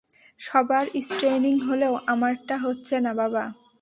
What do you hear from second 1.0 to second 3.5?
Training হলেও আমারটা হচ্ছে না, বাবা।